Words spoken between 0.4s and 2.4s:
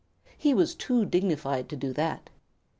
was too dignified to do that.